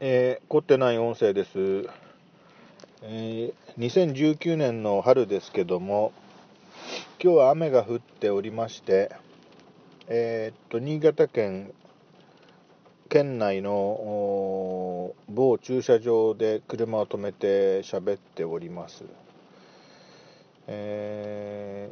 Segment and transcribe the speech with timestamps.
[0.00, 1.50] えー、凝ってない音声です、
[3.02, 6.12] えー、2019年の春ですけども
[7.22, 9.12] 今日は雨が降っておりまして
[10.08, 11.72] えー、っと新潟県
[13.08, 19.04] 県内の某駐車場で車を止めて喋っております、
[20.66, 21.88] え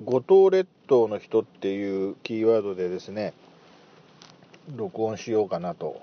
[0.00, 3.34] ー、五島列島の人っていうキーワードでですね
[4.76, 6.02] 録音しようかなと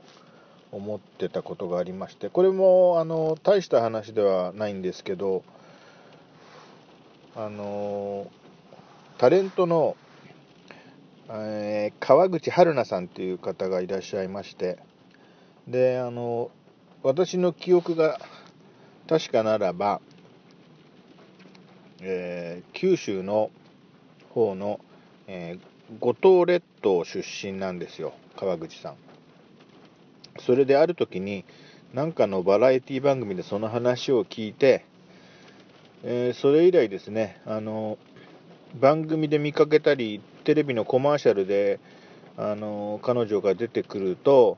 [0.72, 5.44] 思ってたことがありましてこれもあの大した話ではないんですけど
[7.36, 8.28] あの
[9.18, 9.96] タレントの、
[11.30, 14.80] えー、川口春奈さんっていう方がいらっしゃいまして
[15.68, 16.52] であの
[17.04, 18.20] 私の記憶が
[19.08, 20.02] 確かならば、
[22.02, 23.52] えー、九州の
[24.30, 24.80] 方の、
[25.28, 28.96] えー、五島列島出身なんですよ川口さん。
[30.40, 31.46] それである時に
[31.94, 34.84] 何かのバラエティ番組でその話を聞いて、
[36.04, 37.98] えー、それ以来ですねあの
[38.80, 41.80] 番組で見かけたりテレビのコマーシャルで
[42.36, 44.58] あの彼女が出てくると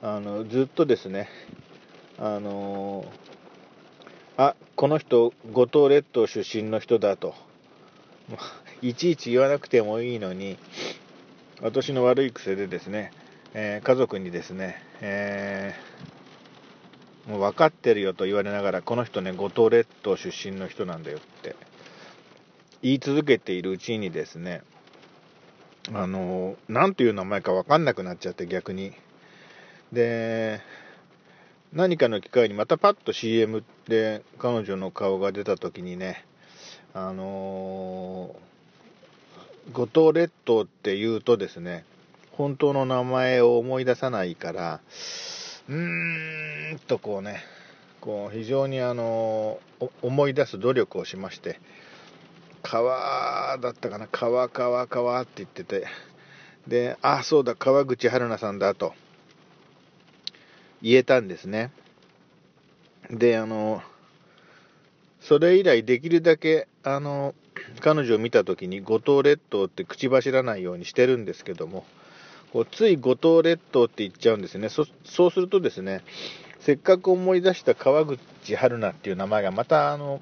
[0.00, 1.28] あのずっとですね
[2.18, 3.04] あの
[4.38, 7.34] あこの人五島列島出身の人だと。
[8.82, 10.56] いちいち言わなくてもいいのに
[11.62, 13.12] 私の悪い癖でですね、
[13.52, 21.54] えー、家族にですね、えー、もう分かってるよと言われながら、この人ね、五島列島出身の人なんだよって
[22.80, 24.62] 言い続けているうちにですね、
[25.92, 28.92] あの、なんていう名前か分かんなくなっちゃって逆に。
[29.92, 30.62] で、
[31.74, 36.24] 何かの機会にまたパッと CM で彼女の顔が出た時にね、
[36.94, 38.50] あのー
[39.72, 41.84] 五島列島っていうとですね、
[42.32, 44.80] 本当の名前を思い出さないから、
[45.68, 47.40] うーんとこうね、
[48.00, 49.60] こう非常にあの
[50.02, 51.60] 思い出す努力をしまして、
[52.62, 55.86] 川だったかな、川、川、川って言ってて、
[56.66, 58.94] で、あ、そうだ、川口春奈さんだと
[60.82, 61.70] 言えたんですね。
[63.08, 63.82] で、あの、
[65.20, 67.34] それ以来できるだけ、あの、
[67.80, 71.84] 彼女を見た時に五島列島って口走らないようにしてるんですけども
[72.52, 74.68] こうつい五島列島って言っちゃうんですね。
[74.68, 74.82] そ
[75.26, 76.02] うするとですね
[76.58, 78.18] せっかく思い出した川口
[78.56, 80.20] 春奈っていう名前がまたあの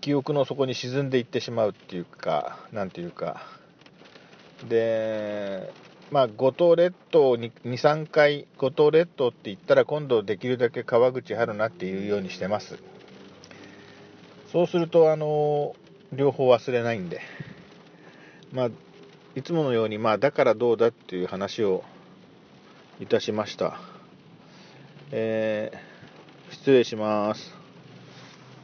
[0.00, 3.42] 記憶の底に沈んでいってしまうっていうかなんていうか。
[4.68, 5.72] で
[6.10, 12.78] まあ五島列島に23回五島列島って言ったら今度できるだけ川口春奈っていうようにしてます。
[14.50, 15.76] そうするとあの
[16.12, 17.20] 両方忘れないんで、
[18.52, 18.70] まあ、
[19.36, 21.84] いつものように、まあ、だからどうだっていう話を
[22.98, 23.80] いたしました。
[25.12, 27.59] えー、失礼します。